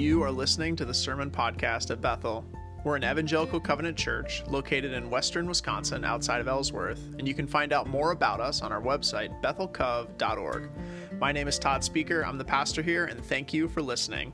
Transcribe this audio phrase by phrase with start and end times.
[0.00, 2.42] You are listening to the Sermon Podcast at Bethel.
[2.84, 7.46] We're an evangelical covenant church located in western Wisconsin outside of Ellsworth, and you can
[7.46, 10.70] find out more about us on our website, bethelcov.org.
[11.18, 12.24] My name is Todd Speaker.
[12.24, 14.32] I'm the pastor here, and thank you for listening.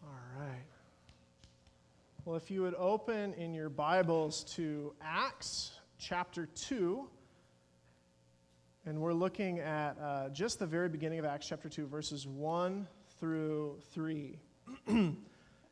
[0.00, 0.62] All right.
[2.24, 7.08] Well, if you would open in your Bibles to Acts chapter 2,
[8.90, 12.88] and we're looking at uh, just the very beginning of Acts chapter 2, verses 1
[13.20, 14.36] through 3.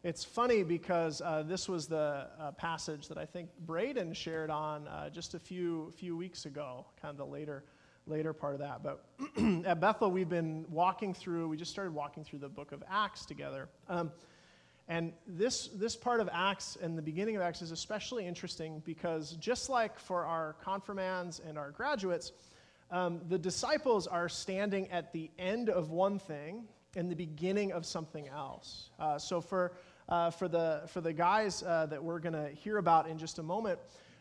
[0.04, 4.86] it's funny because uh, this was the uh, passage that I think Braden shared on
[4.86, 7.64] uh, just a few, few weeks ago, kind of the later,
[8.06, 8.84] later part of that.
[8.84, 9.04] But
[9.66, 13.26] at Bethel, we've been walking through, we just started walking through the book of Acts
[13.26, 13.68] together.
[13.88, 14.12] Um,
[14.86, 19.32] and this, this part of Acts and the beginning of Acts is especially interesting because
[19.40, 22.30] just like for our confirmands and our graduates,
[22.90, 26.64] um, the disciples are standing at the end of one thing
[26.96, 28.90] and the beginning of something else.
[28.98, 29.72] Uh, so for,
[30.08, 33.38] uh, for, the, for the guys uh, that we're going to hear about in just
[33.38, 33.78] a moment,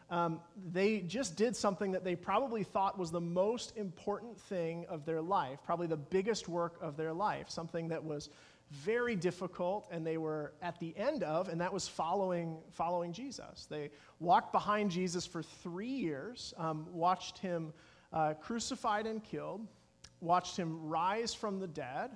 [0.09, 0.39] um,
[0.71, 5.21] they just did something that they probably thought was the most important thing of their
[5.21, 8.29] life, probably the biggest work of their life, something that was
[8.71, 13.65] very difficult and they were at the end of, and that was following, following Jesus.
[13.69, 17.73] They walked behind Jesus for three years, um, watched him
[18.13, 19.67] uh, crucified and killed,
[20.21, 22.11] watched him rise from the dead,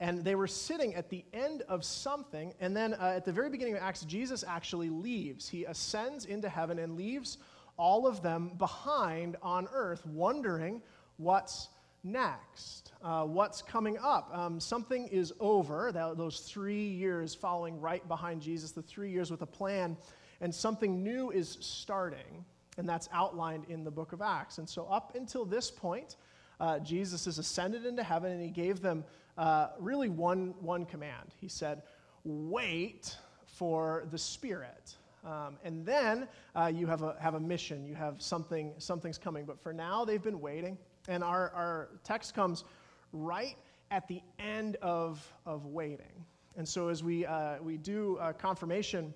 [0.00, 2.52] and they were sitting at the end of something.
[2.60, 5.48] And then uh, at the very beginning of Acts, Jesus actually leaves.
[5.48, 7.38] He ascends into heaven and leaves
[7.76, 10.82] all of them behind on earth, wondering
[11.16, 11.68] what's
[12.02, 14.30] next, uh, what's coming up.
[14.32, 19.30] Um, something is over, that, those three years following right behind Jesus, the three years
[19.30, 19.96] with a plan,
[20.40, 22.44] and something new is starting
[22.76, 24.58] and that's outlined in the book of Acts.
[24.58, 26.16] And so, up until this point,
[26.60, 29.04] uh, Jesus is ascended into heaven, and he gave them
[29.36, 31.34] uh, really one, one command.
[31.40, 31.82] He said,
[32.24, 34.96] Wait for the Spirit.
[35.24, 39.46] Um, and then uh, you have a, have a mission, you have something, something's coming.
[39.46, 40.76] But for now, they've been waiting.
[41.08, 42.64] And our, our text comes
[43.12, 43.56] right
[43.90, 46.24] at the end of, of waiting.
[46.56, 49.12] And so, as we, uh, we do confirmation,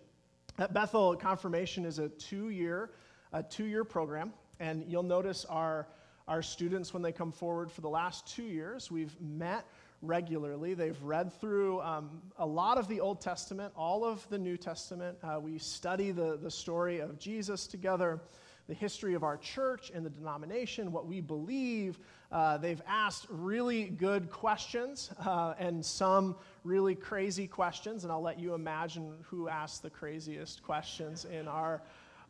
[0.58, 2.90] at Bethel, confirmation is a two year
[3.32, 4.32] a two year program.
[4.60, 5.86] And you'll notice our,
[6.26, 9.64] our students, when they come forward for the last two years, we've met
[10.02, 10.74] regularly.
[10.74, 15.18] They've read through um, a lot of the Old Testament, all of the New Testament.
[15.22, 18.20] Uh, we study the, the story of Jesus together,
[18.68, 21.98] the history of our church and the denomination, what we believe.
[22.30, 28.38] Uh, they've asked really good questions uh, and some really crazy questions, and I'll let
[28.38, 31.82] you imagine who asked the craziest questions in our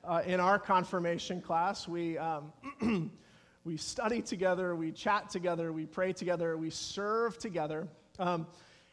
[0.04, 1.88] uh, in our confirmation class.
[1.88, 2.52] We, um,
[3.64, 7.88] we study together, we chat together, we pray together, we serve together.
[8.18, 8.46] Um,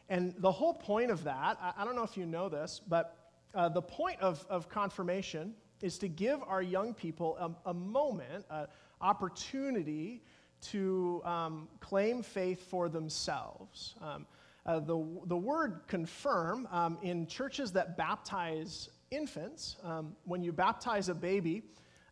[0.09, 3.31] and the whole point of that, I, I, don't know if you know this, but
[3.55, 8.45] uh, the point of, of confirmation is to give our young people a, a moment,
[8.49, 8.67] an
[9.01, 10.21] opportunity
[10.61, 13.95] to um, claim faith for themselves.
[14.01, 14.25] Um,
[14.65, 21.09] uh, the, the word confirm um, in churches that baptize infants, um, when you baptize
[21.09, 21.63] a baby,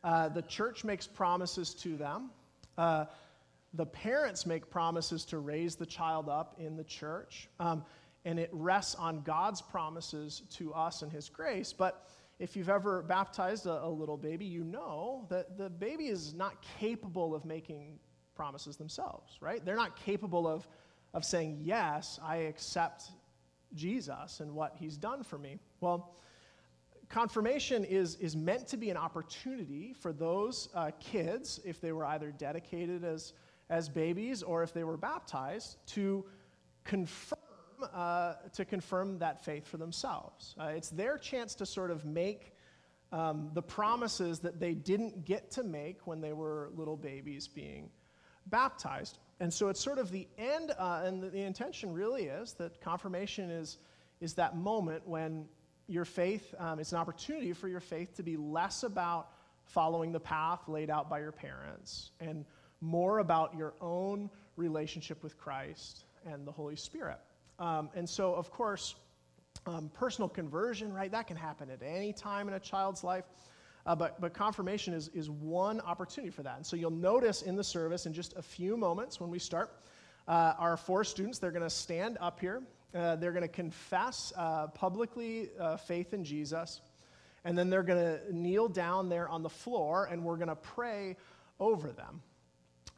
[0.03, 2.29] uh, the church makes promises to them.
[2.77, 3.05] Uh,
[3.73, 7.49] the parents make promises to raise the child up in the church.
[7.59, 7.83] Um,
[8.25, 11.73] and it rests on God's promises to us and His grace.
[11.73, 12.07] But
[12.39, 16.63] if you've ever baptized a, a, little baby, you know that the baby is not
[16.79, 17.99] capable of making
[18.35, 19.63] promises themselves, right?
[19.63, 20.67] They're not capable of,
[21.13, 23.03] of saying, Yes, I accept
[23.73, 25.59] Jesus and what He's done for me.
[25.81, 26.15] Well,
[27.13, 32.05] confirmation is, is meant to be an opportunity for those uh, kids, if they were
[32.05, 33.33] either dedicated as,
[33.69, 36.25] as babies or if they were baptized, to
[36.83, 37.37] confirm,
[37.93, 40.55] uh, to confirm that faith for themselves.
[40.59, 42.55] Uh, it's their chance to sort of make
[43.11, 47.91] um, the promises that they didn't get to make when they were little babies being
[48.47, 49.19] baptized.
[49.39, 52.81] And so it's sort of the end, uh, and the, the intention really is that
[52.81, 53.77] confirmation is,
[54.19, 55.45] is that moment when
[55.87, 59.29] your faith, um, it's an opportunity for your faith to be less about
[59.65, 62.45] following the path laid out by your parents and
[62.81, 67.19] more about your own relationship with Christ and the Holy Spirit.
[67.59, 68.95] Um, and so, of course,
[69.65, 73.25] um, personal conversion, right, that can happen at any time in a child's life.
[73.85, 76.55] Uh, but, but confirmation is, is one opportunity for that.
[76.55, 79.77] And so you'll notice in the service in just a few moments when we start,
[80.27, 82.63] uh, our four students, they're going to stand up here
[82.95, 86.81] uh, they're going to confess uh, publicly uh, faith in Jesus.
[87.45, 90.55] And then they're going to kneel down there on the floor and we're going to
[90.55, 91.17] pray
[91.59, 92.21] over them.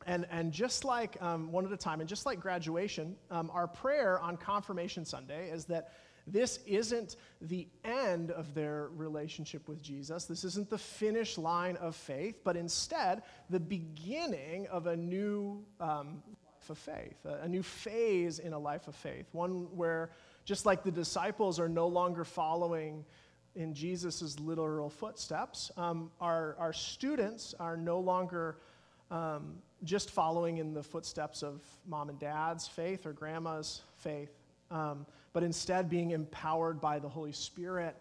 [0.05, 3.67] and, and just like um, one at a time, and just like graduation, um, our
[3.67, 5.91] prayer on Confirmation Sunday is that
[6.27, 10.25] this isn't the end of their relationship with Jesus.
[10.25, 16.23] This isn't the finish line of faith, but instead the beginning of a new um,
[16.69, 20.11] of faith, a, new phase in a life of faith, one where
[20.43, 23.03] just like the disciples are no longer following
[23.55, 28.57] in Jesus' literal footsteps, um, our, our students are no longer
[29.11, 34.31] um, just following in the footsteps of mom and dad's faith or grandma's faith,
[34.71, 37.95] um, but instead being empowered by the Holy Spirit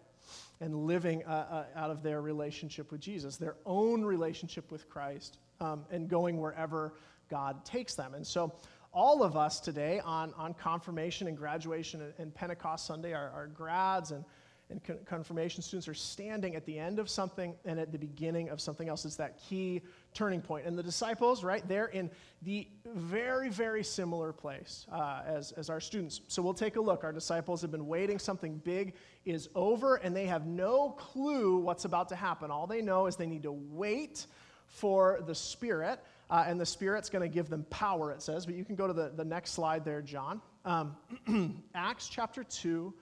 [0.59, 5.37] and living uh, uh, out of their relationship with Jesus, their own relationship with Christ,
[5.59, 6.93] um, and going wherever
[7.29, 8.13] God takes them.
[8.13, 8.53] And so,
[8.93, 13.47] all of us today on, on confirmation and graduation and, and Pentecost Sunday, our, our
[13.47, 14.23] grads and
[14.69, 18.59] and confirmation students are standing at the end of something and at the beginning of
[18.59, 19.05] something else.
[19.05, 19.81] It's that key
[20.13, 20.65] turning point.
[20.65, 22.09] And the disciples, right, they're in
[22.41, 26.21] the very, very similar place uh, as, as our students.
[26.29, 27.03] So we'll take a look.
[27.03, 28.17] Our disciples have been waiting.
[28.17, 32.49] Something big is over, and they have no clue what's about to happen.
[32.49, 34.25] All they know is they need to wait
[34.65, 35.99] for the Spirit,
[36.29, 38.45] uh, and the Spirit's going to give them power, it says.
[38.45, 40.41] But you can go to the, the next slide there, John.
[40.63, 40.95] Um,
[41.75, 42.93] Acts chapter 2,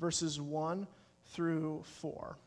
[0.00, 0.86] verses 1
[1.26, 2.38] through 4.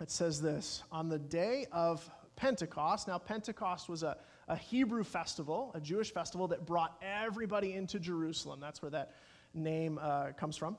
[0.00, 4.16] It says this On the day of Pentecost, now Pentecost was a,
[4.46, 8.60] a Hebrew festival, a Jewish festival that brought everybody into Jerusalem.
[8.60, 9.14] That's where that
[9.54, 10.76] name uh, comes from.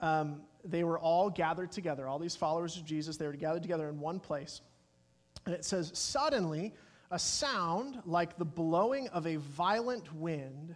[0.00, 3.88] Um, they were all gathered together, all these followers of Jesus, they were gathered together
[3.88, 4.60] in one place.
[5.44, 6.72] And it says, Suddenly,
[7.12, 10.74] a sound like the blowing of a violent wind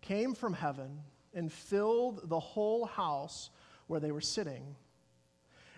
[0.00, 0.98] came from heaven
[1.34, 3.50] and filled the whole house
[3.86, 4.74] where they were sitting.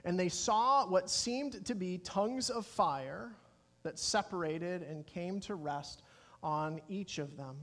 [0.05, 3.33] And they saw what seemed to be tongues of fire
[3.83, 6.03] that separated and came to rest
[6.41, 7.57] on each of them.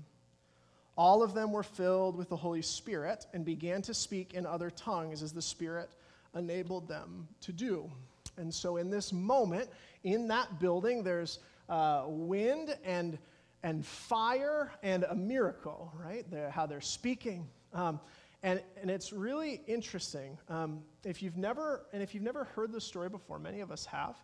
[0.97, 4.69] All of them were filled with the Holy Spirit and began to speak in other
[4.69, 5.91] tongues as the Spirit
[6.35, 7.89] enabled them to do.
[8.35, 9.69] And so, in this moment,
[10.03, 11.39] in that building, there's
[11.69, 13.17] uh, wind and,
[13.63, 16.25] and fire and a miracle, right?
[16.51, 17.47] How they're speaking.
[17.73, 17.99] Um,
[18.43, 20.37] and, and it's really interesting.
[20.49, 23.85] Um, if you've never, and if you've never heard this story before, many of us
[23.85, 24.17] have,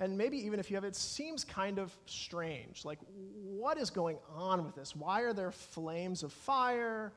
[0.00, 2.84] and maybe even if you have, it seems kind of strange.
[2.84, 4.96] Like, what is going on with this?
[4.96, 7.12] Why are there flames of fire?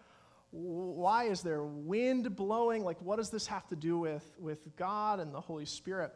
[0.52, 2.84] Why is there wind blowing?
[2.84, 6.14] Like, what does this have to do with, with God and the Holy Spirit?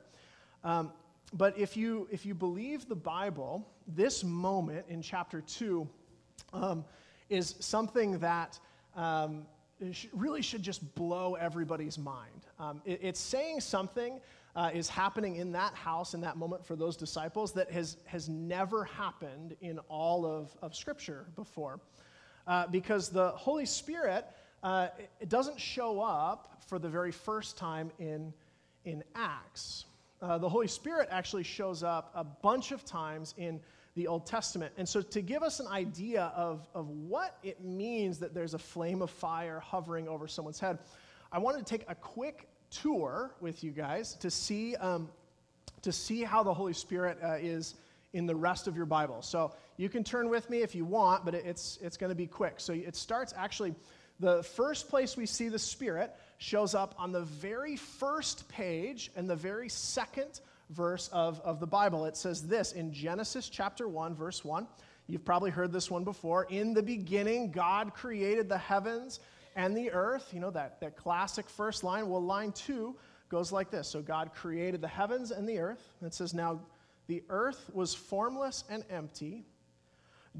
[0.63, 0.91] Um,
[1.33, 5.87] but if you, if you believe the Bible, this moment in chapter 2
[6.53, 6.85] um,
[7.29, 8.59] is something that
[8.95, 9.45] um,
[10.13, 12.47] really should just blow everybody's mind.
[12.59, 14.19] Um, it, it's saying something
[14.55, 18.27] uh, is happening in that house in that moment for those disciples that has, has
[18.27, 21.79] never happened in all of, of Scripture before.
[22.47, 24.25] Uh, because the Holy Spirit
[24.63, 24.87] uh,
[25.19, 28.33] it doesn't show up for the very first time in,
[28.85, 29.85] in Acts.
[30.21, 33.59] Uh, the Holy Spirit actually shows up a bunch of times in
[33.95, 34.71] the Old Testament.
[34.77, 38.59] And so, to give us an idea of, of what it means that there's a
[38.59, 40.79] flame of fire hovering over someone's head,
[41.31, 45.09] I wanted to take a quick tour with you guys to see, um,
[45.81, 47.75] to see how the Holy Spirit uh, is
[48.13, 49.21] in the rest of your Bible.
[49.21, 52.27] So, you can turn with me if you want, but it's, it's going to be
[52.27, 52.55] quick.
[52.57, 53.75] So, it starts actually,
[54.19, 59.29] the first place we see the Spirit shows up on the very first page and
[59.29, 62.05] the very second verse of, of the Bible.
[62.05, 64.67] It says this in Genesis chapter 1, verse 1.
[65.07, 66.45] You've probably heard this one before.
[66.49, 69.21] In the beginning, God created the heavens
[69.55, 70.31] and the earth.
[70.33, 72.09] You know, that, that classic first line.
[72.09, 72.95] Well, line two
[73.29, 75.93] goes like this So God created the heavens and the earth.
[76.01, 76.59] It says, Now
[77.07, 79.45] the earth was formless and empty,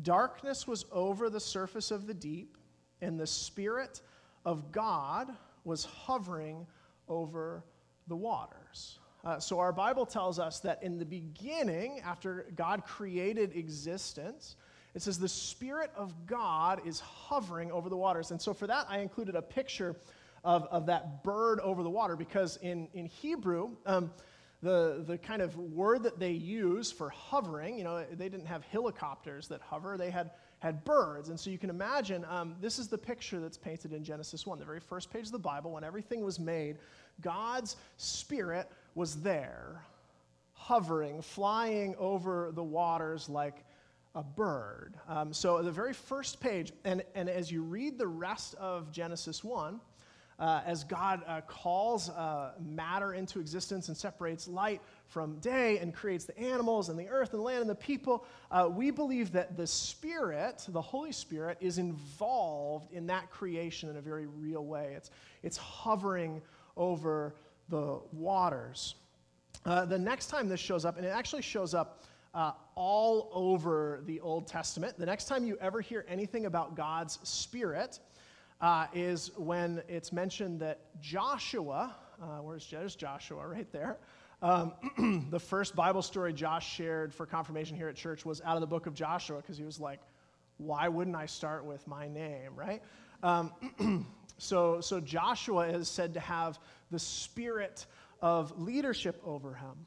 [0.02, 2.57] darkness was over the surface of the deep,
[3.01, 4.01] and the Spirit
[4.46, 5.30] of God
[5.63, 6.66] was hovering
[7.08, 7.63] over
[8.08, 9.00] the waters.
[9.24, 14.56] Uh, so, our Bible tells us that in the beginning, after God created existence,
[14.96, 18.32] it says the Spirit of God is hovering over the waters.
[18.32, 19.96] And so, for that, I included a picture
[20.44, 24.12] of, of that bird over the water because in, in Hebrew, um,
[24.64, 28.64] the, the kind of word that they use for hovering, you know, they didn't have
[28.64, 31.30] helicopters that hover, they had, had birds.
[31.30, 34.58] And so you can imagine um, this is the picture that's painted in Genesis 1,
[34.58, 36.78] the very first page of the Bible, when everything was made.
[37.22, 39.84] God's Spirit was there,
[40.54, 43.64] hovering, flying over the waters like
[44.16, 44.96] a bird.
[45.08, 49.44] Um, so, the very first page, and, and as you read the rest of Genesis
[49.44, 49.80] 1,
[50.39, 55.94] uh, as God uh, calls uh, matter into existence and separates light from day and
[55.94, 59.32] creates the animals and the earth and the land and the people, uh, we believe
[59.32, 64.65] that the Spirit, the Holy Spirit, is involved in that creation in a very real
[64.65, 64.94] way.
[64.96, 65.10] It's,
[65.41, 66.41] it's hovering
[66.75, 67.34] over
[67.70, 68.96] the waters.
[69.65, 72.03] Uh, the next time this shows up, and it actually shows up
[72.34, 77.17] uh, all over the Old Testament, the next time you ever hear anything about God's
[77.24, 78.00] Spirit,
[78.62, 83.48] uh, is when it's mentioned that Joshua, uh, where's Joshua?
[83.48, 83.98] Right there.
[84.42, 88.62] Um, the first Bible story Josh shared for confirmation here at church was out of
[88.62, 90.00] the book of Joshua because he was like,
[90.58, 92.82] why wouldn't I start with my name, right?
[93.24, 96.60] Um, so, so Joshua is said to have
[96.92, 97.86] the spirit
[98.22, 99.86] of leadership over him.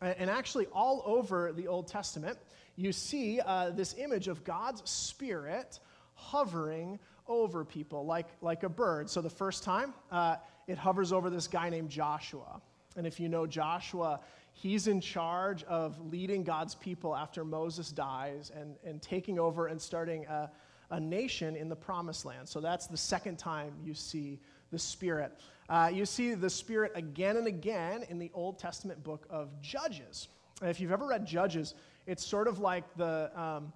[0.00, 2.36] And actually, all over the Old Testament,
[2.74, 5.78] you see uh, this image of God's spirit
[6.14, 9.08] hovering over people like, like a bird.
[9.08, 10.36] So the first time, uh,
[10.66, 12.60] it hovers over this guy named Joshua.
[12.96, 14.20] And if you know Joshua,
[14.52, 19.80] he's in charge of leading God's people after Moses dies and, and taking over and
[19.80, 20.50] starting a,
[20.90, 22.48] a nation in the promised land.
[22.48, 24.38] So that's the second time you see
[24.70, 25.32] the Spirit.
[25.68, 30.28] Uh, you see the Spirit again and again in the Old Testament book of Judges.
[30.60, 31.74] And if you've ever read Judges,
[32.06, 33.30] it's sort of like the.
[33.40, 33.72] Um,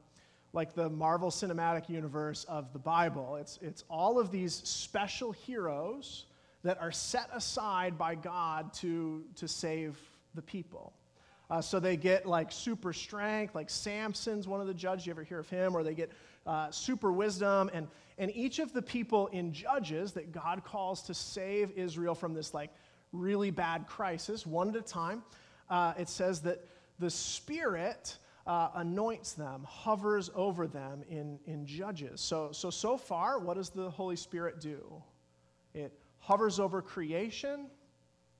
[0.57, 3.37] like the Marvel Cinematic Universe of the Bible.
[3.37, 6.25] It's, it's all of these special heroes
[6.65, 9.99] that are set aside by God to, to save
[10.35, 10.95] the people.
[11.51, 15.07] Uh, so they get like super strength, like Samson's one of the judges.
[15.07, 15.77] You ever hear of him?
[15.77, 16.11] Or they get
[16.47, 17.71] uh, super wisdom.
[17.75, 17.87] And,
[18.17, 22.55] and each of the people in Judges that God calls to save Israel from this
[22.55, 22.71] like
[23.13, 25.23] really bad crisis, one at a time,
[25.69, 26.65] uh, it says that
[26.99, 32.21] the Spirit uh, anoints them, hovers over them in, in Judges.
[32.21, 35.03] So, so, so far, what does the Holy Spirit do?
[35.75, 37.67] It hovers over creation,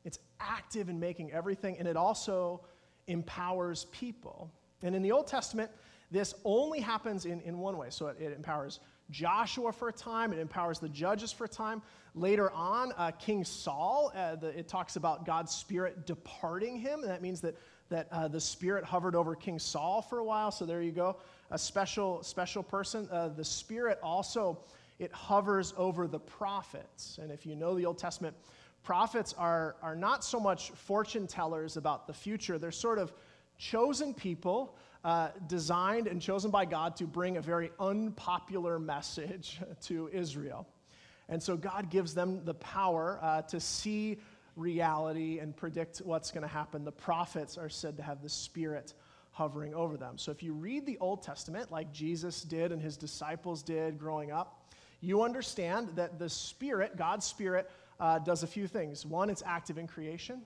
[0.05, 2.63] it's active in making everything, and it also
[3.09, 4.53] empowers people.
[4.83, 5.71] And in the Old Testament,
[6.11, 7.89] this only happens in, in one way.
[7.91, 8.79] So it, it empowers
[9.11, 11.83] Joshua for a time, it empowers the judges for a time.
[12.15, 17.11] Later on, uh, King Saul, uh, the, it talks about God's Spirit departing him, and
[17.11, 17.57] that means that
[17.89, 20.51] that uh, the Spirit hovered over King Saul for a while.
[20.51, 21.17] So there you go,
[21.51, 23.09] a special, special person.
[23.11, 24.59] Uh, the Spirit also,
[24.99, 27.19] it hovers over the prophets.
[27.23, 28.37] And if you know the Old Testament,
[28.83, 33.13] prophets are, are not so much fortune tellers about the future, they're sort of
[33.59, 34.77] chosen people.
[35.05, 40.67] Uh, designed and chosen by God to bring a very unpopular message to Israel.
[41.29, 44.19] And so God gives them the power uh, to see
[44.57, 46.85] reality and predict what's going to happen.
[46.85, 48.95] The prophets are said to have the Spirit
[49.31, 50.17] hovering over them.
[50.17, 54.33] So if you read the Old Testament, like Jesus did and his disciples did growing
[54.33, 57.71] up, you understand that the Spirit, God's Spirit,
[58.01, 59.05] uh, does a few things.
[59.05, 60.43] One, it's active in creation,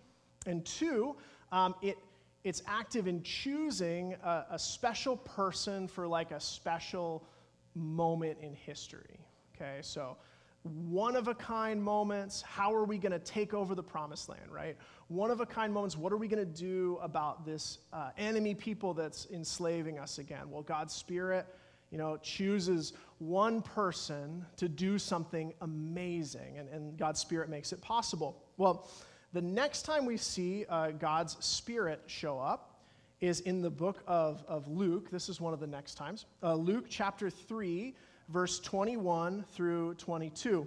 [0.46, 1.16] and two,
[1.52, 1.98] um, it
[2.42, 7.26] it's active in choosing a, a special person for like a special
[7.74, 9.20] moment in history.
[9.54, 10.16] Okay, so
[10.62, 12.42] one of a kind moments.
[12.42, 14.76] How are we going to take over the promised land, right?
[15.08, 15.96] One of a kind moments.
[15.96, 20.50] What are we going to do about this uh, enemy people that's enslaving us again?
[20.50, 21.46] Well, God's Spirit,
[21.90, 27.80] you know, chooses one person to do something amazing, and, and God's Spirit makes it
[27.80, 28.42] possible.
[28.58, 28.90] Well,
[29.32, 32.82] the next time we see uh, God's Spirit show up
[33.20, 35.10] is in the book of, of Luke.
[35.10, 36.26] This is one of the next times.
[36.42, 37.94] Uh, Luke chapter 3
[38.30, 40.66] verse 21 through 22.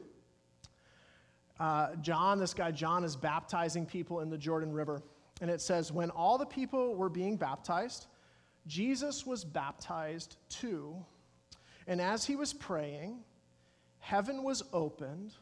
[1.60, 5.01] Uh, John, this guy John, is baptizing people in the Jordan River.
[5.41, 8.08] And it says, When all the people were being baptized,
[8.67, 10.96] Jesus was baptized too.
[11.88, 13.20] And as he was praying,
[14.00, 15.34] heaven was opened,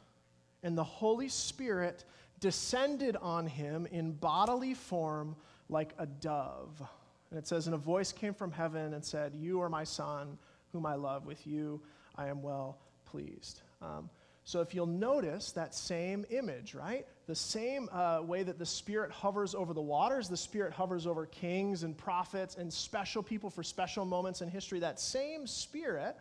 [0.64, 2.04] and the Holy Spirit
[2.40, 5.36] descended on him in bodily form
[5.70, 6.82] like a dove.
[7.30, 10.38] And it says, And a voice came from heaven and said, You are my son,
[10.72, 11.26] whom I love.
[11.26, 11.82] With you
[12.16, 13.62] I am well pleased.
[13.82, 14.10] Um,
[14.44, 17.06] so if you'll notice that same image, right?
[17.28, 21.26] The same uh, way that the Spirit hovers over the waters, the Spirit hovers over
[21.28, 26.18] kings and prophets and special people for special moments in history, that same Spirit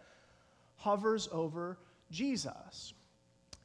[0.77, 1.79] hovers over
[2.11, 2.93] Jesus.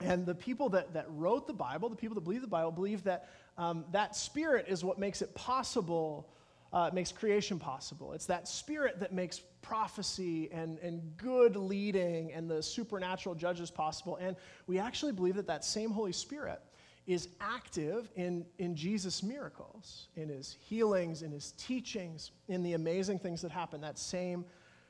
[0.02, 3.04] And the people that, that wrote the Bible, the people that believe the Bible, believe
[3.04, 6.28] that um, that Spirit is what makes it possible
[6.76, 8.12] uh, makes creation possible.
[8.12, 14.18] It's that spirit that makes prophecy and, and good leading and the supernatural judges possible.
[14.18, 14.36] And
[14.68, 16.62] we actually believe that that same Holy Spirit
[17.08, 23.20] is active in, in Jesus' miracles, in his healings, in his teachings, in the amazing
[23.20, 23.80] things that happen.
[23.80, 24.44] That same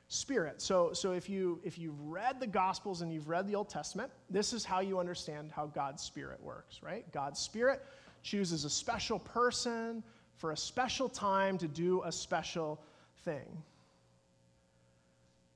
[0.08, 0.62] Spirit.
[0.62, 4.10] So, so if, you, if you've read the Gospels and you've read the Old Testament,
[4.30, 7.10] this is how you understand how God's Spirit works, right?
[7.12, 7.84] God's Spirit
[8.22, 10.04] chooses a special person
[10.36, 12.80] for a special time to do a special
[13.24, 13.62] thing.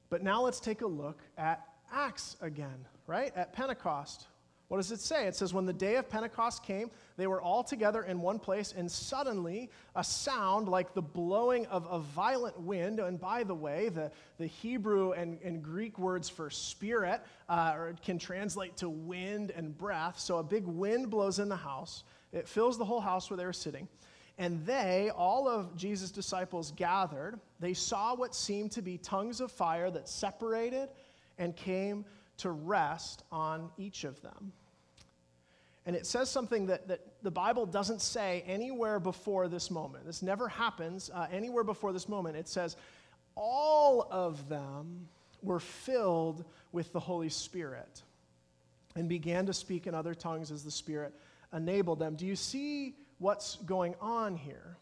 [0.08, 3.32] But now let's take a look at Acts again, right?
[3.36, 4.26] At Pentecost.
[4.70, 5.26] What does it say?
[5.26, 8.72] It says, When the day of Pentecost came, they were all together in one place,
[8.76, 13.00] and suddenly a sound like the blowing of a violent wind.
[13.00, 18.16] And by the way, the, the Hebrew and, and Greek words for spirit uh, can
[18.16, 20.20] translate to wind and breath.
[20.20, 23.44] So a big wind blows in the house, it fills the whole house where they
[23.44, 23.88] were sitting.
[24.40, 27.38] And they, all of Jesus' disciples, gathered.
[27.60, 30.88] They saw what seemed to be tongues of fire that separated
[31.38, 32.06] and came
[32.38, 34.52] to rest on each of them.
[35.84, 40.06] And it says something that, that the Bible doesn't say anywhere before this moment.
[40.06, 42.34] This never happens uh, anywhere before this moment.
[42.38, 42.76] It says,
[43.34, 45.06] all of them
[45.42, 48.02] were filled with the Holy Spirit
[48.96, 51.12] and began to speak in other tongues as the Spirit
[51.52, 52.14] enabled them.
[52.14, 54.76] Do you see what's going on here?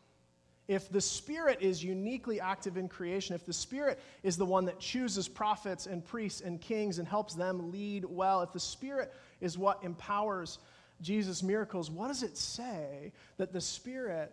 [0.68, 4.78] If the Spirit is uniquely active in creation, if the Spirit is the one that
[4.78, 9.56] chooses prophets and priests and kings and helps them lead well, if the Spirit is
[9.56, 10.58] what empowers
[11.00, 14.32] Jesus' miracles, what does it say that the Spirit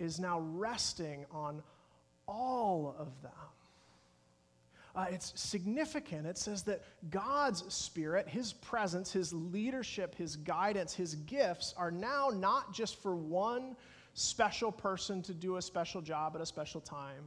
[0.00, 1.62] is now resting on
[2.26, 3.32] all of them?
[4.94, 6.26] Uh, it's significant.
[6.26, 12.30] It says that God's Spirit, His presence, His leadership, His guidance, His gifts are now
[12.34, 13.76] not just for one
[14.14, 17.24] special person to do a special job at a special time,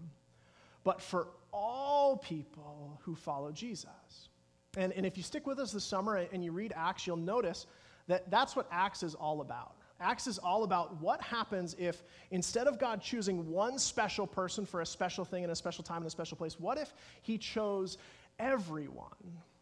[0.84, 4.29] but for all people who follow Jesus.
[4.75, 7.67] And, and if you stick with us this summer and you read Acts, you'll notice
[8.08, 9.75] that that's what Acts is all about.
[10.00, 14.81] Acts is all about what happens if instead of God choosing one special person for
[14.81, 17.97] a special thing in a special time in a special place, what if He chose
[18.39, 19.07] everyone?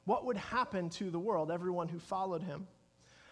[0.05, 2.67] What would happen to the world, everyone who followed Him?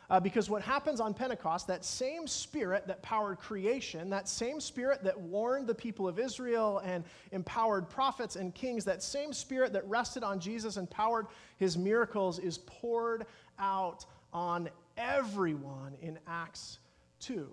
[0.09, 5.03] Uh, because what happens on Pentecost, that same spirit that powered creation, that same spirit
[5.03, 9.87] that warned the people of Israel and empowered prophets and kings, that same spirit that
[9.87, 11.27] rested on Jesus and powered
[11.57, 13.27] his miracles is poured
[13.59, 16.79] out on everyone in Acts
[17.19, 17.49] 2.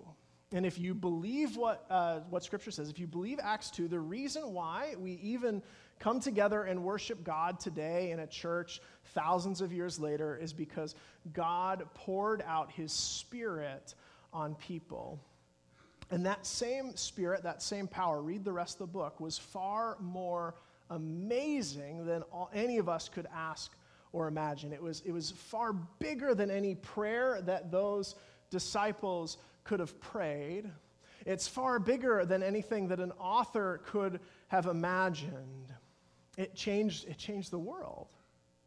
[0.53, 3.99] And if you believe what, uh, what Scripture says, if you believe Acts 2, the
[3.99, 5.61] reason why we even
[5.99, 10.95] come together and worship God today in a church thousands of years later is because
[11.33, 13.95] God poured out his Spirit
[14.33, 15.21] on people.
[16.11, 19.97] And that same Spirit, that same power, read the rest of the book, was far
[20.01, 20.55] more
[20.91, 23.73] amazing than all, any of us could ask
[24.13, 24.73] or imagine.
[24.73, 28.15] It was, it was far bigger than any prayer that those
[28.51, 30.71] disciples could have prayed.
[31.25, 35.75] It's far bigger than anything that an author could have imagined.
[36.37, 38.09] It changed, it changed the world.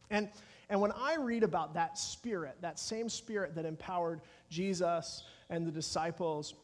[0.10, 0.30] And,
[0.70, 5.72] and when I read about that spirit, that same spirit that empowered Jesus and the
[5.72, 6.56] disciples,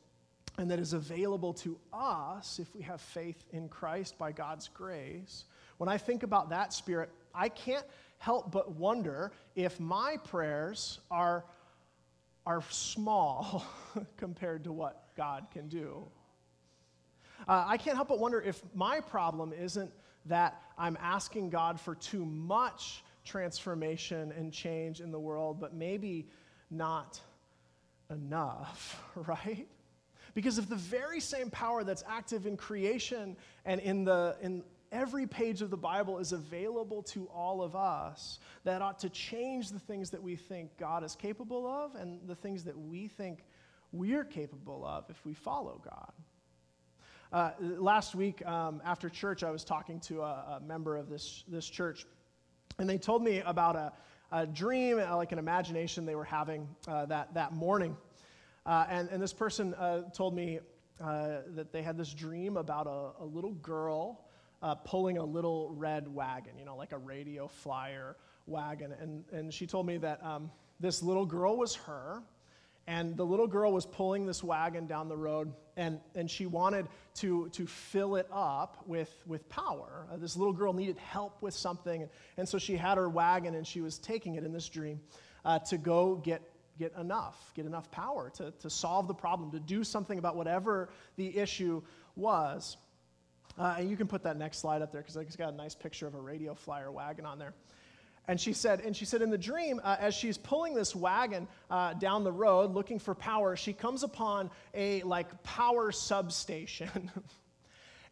[0.58, 5.46] and that is available to us if we have faith in Christ by God's grace,
[5.78, 7.86] when I think about that spirit, I can't
[8.18, 11.46] help but wonder if my prayers are,
[12.46, 13.66] are small
[14.18, 16.06] compared to what God can do.
[17.48, 19.92] Uh, I can't help but wonder if my problem isn't
[20.26, 26.28] that I'm asking God for too much transformation and change in the world, but maybe
[26.72, 27.20] not
[28.10, 29.68] enough, right?
[30.34, 34.64] Because if the very same power that's active in creation and in the, in,
[34.96, 39.70] every page of the Bible is available to all of us that ought to change
[39.70, 43.44] the things that we think God is capable of and the things that we think
[43.92, 46.12] we're capable of if we follow God.
[47.34, 51.44] Uh, last week um, after church, I was talking to a, a, member of this,
[51.50, 52.06] this church,
[52.80, 53.92] and they told me about a,
[54.32, 57.98] a dream, uh, like an imagination they were having uh, that, that morning.
[58.66, 60.60] Uh, and, and this person uh, told me
[61.04, 64.25] uh, that they had this dream about a, a little girl
[64.66, 68.16] uh, pulling a little red wagon, you know, like a radio flyer
[68.48, 68.92] wagon.
[69.00, 70.50] And, and she told me that um,
[70.80, 72.24] this little girl was her,
[72.88, 76.88] and the little girl was pulling this wagon down the road, and, and she wanted
[77.14, 80.08] to, to fill it up with, with power.
[80.12, 83.54] Uh, this little girl needed help with something, and, and so she had her wagon,
[83.54, 85.00] and she was taking it in this dream
[85.46, 86.42] uh, to go get
[86.78, 90.90] get enough, get enough power to, to solve the problem, to do something about whatever
[91.16, 91.82] the issue
[92.18, 92.76] was.
[93.58, 95.76] Uh, and you can put that next slide up there because it's got a nice
[95.76, 97.54] picture of a radio flyer wagon on there.
[98.28, 101.48] And she said, and she said, in the dream, uh, as she's pulling this wagon
[101.70, 107.12] uh, down the road looking for power, she comes upon a like power substation.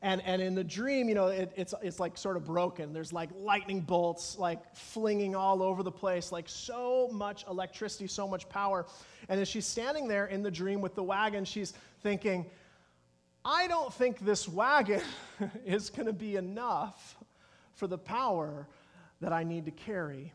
[0.03, 2.91] And, and in the dream, you know, it, it's, it's like sort of broken.
[2.91, 8.27] There's like lightning bolts like flinging all over the place, like so much electricity, so
[8.27, 8.85] much power.
[9.29, 12.45] And as she's standing there in the dream with the wagon, she's thinking,
[13.45, 15.01] I don't think this wagon
[15.65, 17.17] is going to be enough
[17.73, 18.67] for the power
[19.19, 20.31] that I need to carry.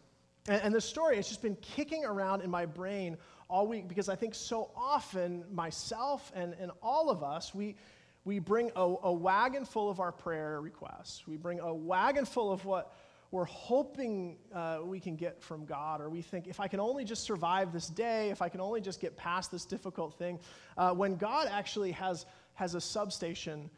[0.46, 3.16] And, and the story has just been kicking around in my brain
[3.48, 7.76] all week because I think so often myself and, and all of us, we,
[8.24, 11.26] we bring a, a wagon full of our prayer requests.
[11.26, 12.94] We bring a wagon full of what
[13.30, 17.04] we're hoping uh, we can get from God, or we think, if I can only
[17.04, 20.38] just survive this day, if I can only just get past this difficult thing,
[20.78, 22.24] uh, when God actually has,
[22.58, 23.70] has a substation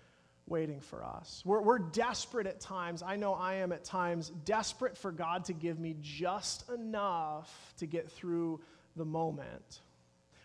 [0.46, 1.42] waiting for us.
[1.44, 3.02] We're, we're desperate at times.
[3.02, 7.84] I know I am at times desperate for God to give me just enough to
[7.84, 8.58] get through
[8.96, 9.80] the moment.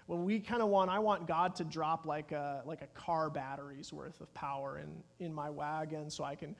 [0.08, 3.30] Well, we kind of want, I want God to drop like a, like a car
[3.30, 6.58] battery's worth of power in, in my wagon so I can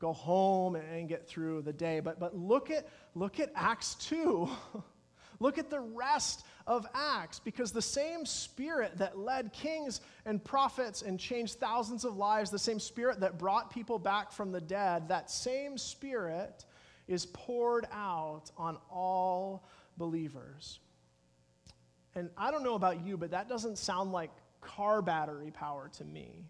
[0.00, 2.00] go home and get through the day.
[2.00, 4.46] But, but look, at, look at Acts 2.
[5.44, 11.02] look at the rest of Acts because the same spirit that led kings and prophets
[11.02, 15.08] and changed thousands of lives, the same spirit that brought people back from the dead,
[15.08, 16.64] that same spirit
[17.06, 20.80] is poured out on all believers.
[22.14, 24.30] And I don't know about you, but that doesn't sound like
[24.62, 26.46] car battery power to me.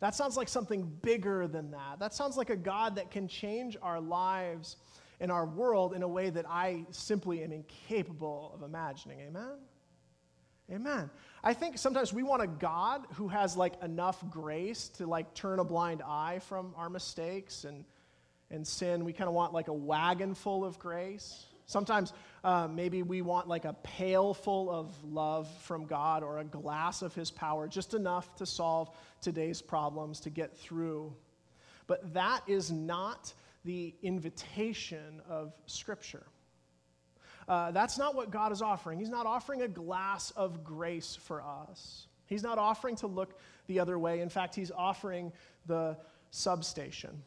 [0.00, 1.98] That sounds like something bigger than that.
[1.98, 4.76] That sounds like a God that can change our lives
[5.20, 9.20] and our world in a way that I simply am incapable of imagining.
[9.20, 9.58] Amen?
[10.70, 11.10] Amen.
[11.44, 15.60] I think sometimes we want a God who has like enough grace to like turn
[15.60, 17.84] a blind eye from our mistakes and,
[18.50, 19.04] and sin.
[19.04, 21.46] We kind of want like a wagon full of grace.
[21.66, 26.44] Sometimes uh, maybe we want like a pail full of love from God or a
[26.44, 31.14] glass of His power, just enough to solve today's problems, to get through.
[31.86, 33.32] But that is not
[33.66, 36.24] the invitation of Scripture.
[37.48, 38.98] Uh, that's not what God is offering.
[38.98, 42.06] He's not offering a glass of grace for us.
[42.26, 44.20] He's not offering to look the other way.
[44.20, 45.32] In fact, He's offering
[45.66, 45.96] the
[46.30, 47.22] substation.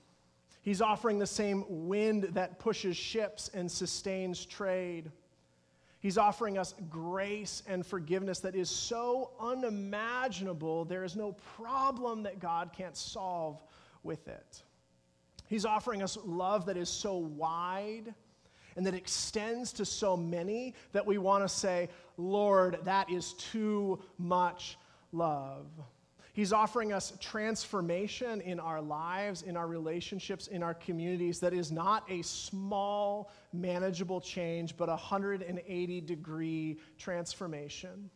[0.62, 5.12] He's offering the same wind that pushes ships and sustains trade.
[6.02, 12.40] He's offering us grace and forgiveness that is so unimaginable, there is no problem that
[12.40, 13.62] God can't solve
[14.04, 14.64] with it.
[15.50, 18.14] He's offering us love that is so wide
[18.76, 24.00] and that extends to so many that we want to say, Lord, that is too
[24.18, 24.78] much
[25.12, 25.66] love.
[26.34, 31.72] He's offering us transformation in our lives, in our relationships, in our communities that is
[31.72, 38.10] not a small, manageable change, but a 180 degree transformation,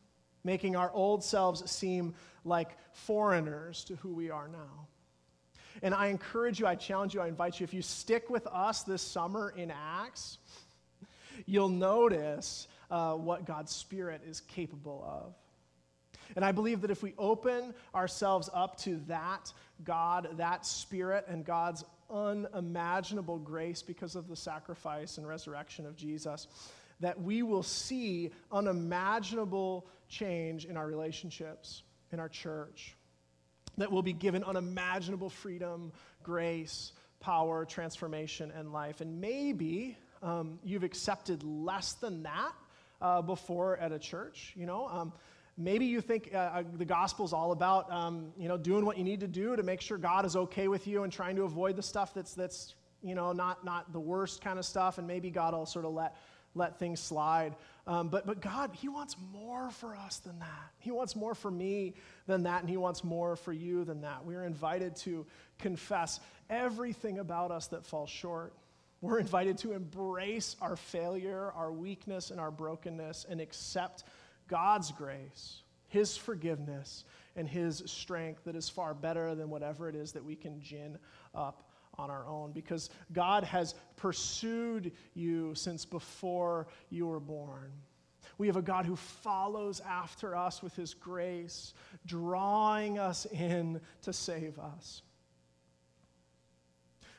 [0.43, 2.13] making our old selves seem
[2.45, 4.87] like foreigners to who we are now.
[5.81, 8.83] And I encourage you, I challenge you, I invite you, if you stick with us
[8.83, 10.37] this summer in Acts,
[11.45, 15.33] you'll notice uh, what God's Spirit is capable of.
[16.35, 19.51] And I believe that if we open ourselves up to that
[19.83, 26.47] God, that Spirit, and God's unimaginable grace because of the sacrifice and resurrection of Jesus,
[26.99, 32.95] that we will see unimaginable change in our relationships, in our church,
[33.77, 35.91] that we'll be given unimaginable freedom,
[36.23, 39.01] grace, power, transformation, and life.
[39.01, 42.51] And maybe um, you've accepted less than that
[43.01, 44.87] uh, before at a church, you know.
[44.87, 45.13] Um,
[45.57, 48.97] Maybe you think uh, uh the gospel is all about um, you know, doing what
[48.97, 51.43] you need to do to make sure God is okay with you and trying to
[51.43, 55.07] avoid the stuff that's, that's you know, not, not the worst kind of stuff, and
[55.07, 56.15] maybe God will sort of let,
[56.55, 57.55] let things slide.
[57.85, 60.71] Um, but, but God, He wants more for us than that.
[60.79, 61.95] He wants more for me
[62.27, 64.25] than that, and He wants more for you than that.
[64.25, 65.25] We are invited to
[65.59, 68.53] confess everything about us that falls short.
[69.01, 74.05] We're invited to embrace our failure, our weakness, and our brokenness, and accept
[74.47, 77.03] God's grace, His forgiveness,
[77.35, 80.97] and His strength that is far better than whatever it is that we can gin
[81.35, 87.71] up on our own because God has pursued you since before you were born.
[88.37, 91.73] We have a God who follows after us with his grace,
[92.05, 95.01] drawing us in to save us.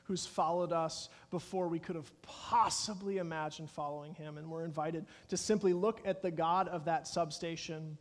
[0.05, 4.37] Who's followed us before we could have possibly imagined following him.
[4.37, 7.97] And we're invited to simply look at the God of that substation,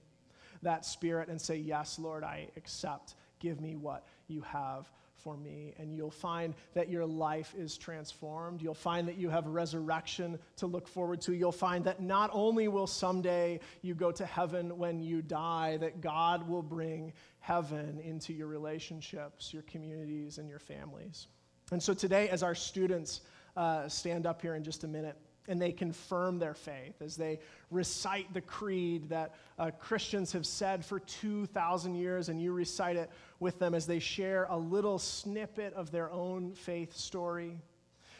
[0.63, 3.15] that spirit, and say, Yes, Lord, I accept.
[3.39, 8.61] Give me what you have for me, and you'll find that your life is transformed.
[8.61, 11.33] You'll find that you have resurrection to look forward to.
[11.33, 16.01] You'll find that not only will someday you go to heaven when you die, that
[16.01, 21.27] God will bring heaven into your relationships, your communities, and your families.
[21.71, 23.21] And so today, as our students
[23.55, 27.39] uh, stand up here in just a minute, and they confirm their faith as they
[27.69, 33.09] recite the creed that uh, Christians have said for 2,000 years, and you recite it
[33.39, 37.57] with them as they share a little snippet of their own faith story,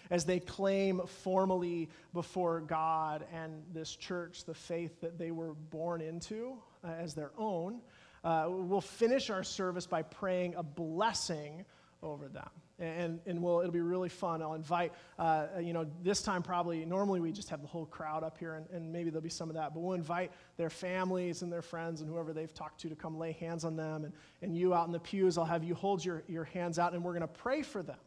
[0.10, 6.02] as they claim formally before God and this church the faith that they were born
[6.02, 7.80] into uh, as their own.
[8.24, 11.66] Uh, we'll finish our service by praying a blessing
[12.02, 14.42] over them and, and we'll, it'll be really fun.
[14.42, 18.24] I'll invite, uh, you know, this time probably, normally we just have the whole crowd
[18.24, 21.42] up here, and, and maybe there'll be some of that, but we'll invite their families
[21.44, 24.06] and their friends and whoever they've talked to to come lay hands on them.
[24.06, 26.94] And, and you out in the pews, I'll have you hold your, your hands out,
[26.94, 28.00] and we're going to pray for them.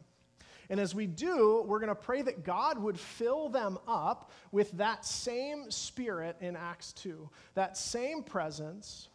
[0.69, 4.71] And as we do, we're going to pray that God would fill them up with
[4.73, 9.07] that same spirit in Acts 2, that same presence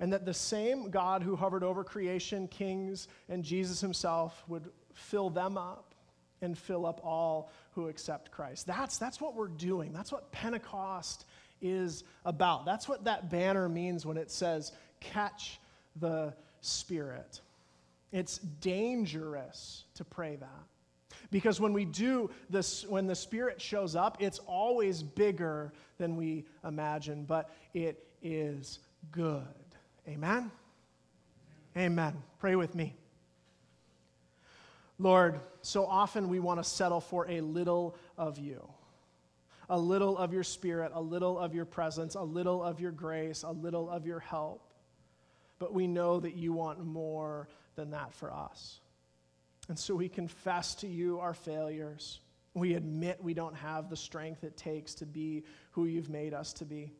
[0.00, 5.30] and that the same God who hovered over creation, kings, and Jesus himself would fill
[5.30, 5.94] them up
[6.40, 8.66] and fill up all who accept Christ.
[8.66, 9.92] That's, that's what we're doing.
[9.92, 11.24] That's what Pentecost
[11.60, 12.64] is about.
[12.64, 15.58] That's what that banner means when it says, catch
[15.96, 17.40] the Spirit.
[18.12, 20.48] It's dangerous to pray that.
[21.30, 26.44] Because when we do this, when the Spirit shows up, it's always bigger than we
[26.64, 28.78] imagine, but it is
[29.10, 29.42] good.
[30.08, 30.50] Amen?
[31.76, 32.22] Amen.
[32.38, 32.96] Pray with me.
[34.98, 38.66] Lord, so often we want to settle for a little of you.
[39.70, 43.42] A little of your spirit, a little of your presence, a little of your grace,
[43.42, 44.62] a little of your help.
[45.58, 48.80] But we know that you want more than that for us.
[49.68, 52.20] And so we confess to you our failures.
[52.54, 56.54] We admit we don't have the strength it takes to be who you've made us
[56.54, 56.94] to be.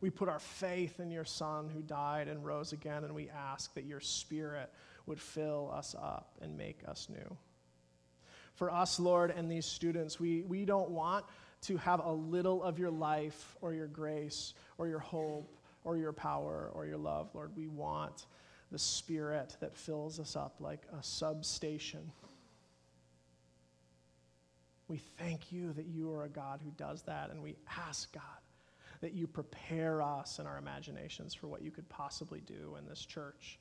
[0.00, 3.74] We put our faith in your Son who died and rose again, and we ask
[3.74, 4.72] that your Spirit
[5.06, 7.36] would fill us up and make us new.
[8.54, 11.24] For us, Lord, and these students, we, we don't want
[11.62, 16.12] to have a little of your life or your grace or your hope or your
[16.12, 17.52] power or your love, Lord.
[17.56, 18.26] We want
[18.70, 22.12] the Spirit that fills us up like a substation.
[24.86, 27.56] We thank you that you are a God who does that, and we
[27.88, 28.22] ask, God,
[29.00, 33.04] that you prepare us and our imaginations for what you could possibly do in this
[33.04, 33.58] church,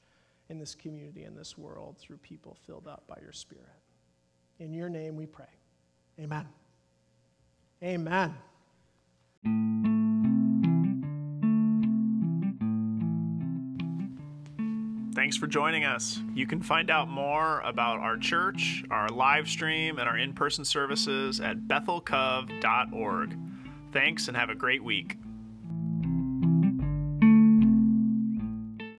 [0.50, 3.66] in this community, in this world through people filled up by your Spirit.
[4.60, 5.46] In your name we pray.
[6.20, 6.48] Amen.
[7.84, 8.34] Amen.
[15.14, 16.22] Thanks for joining us.
[16.34, 20.64] You can find out more about our church, our live stream, and our in person
[20.64, 23.38] services at bethelcov.org.
[23.92, 25.18] Thanks and have a great week.